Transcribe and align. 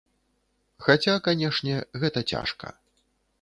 Хаця, 0.85 1.15
канешне, 1.27 1.75
гэта 2.05 2.25
цяжка. 2.33 2.73